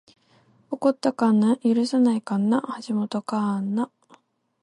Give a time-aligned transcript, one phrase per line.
[0.07, 0.15] 起
[0.79, 3.91] こった神無許さない神無橋本神無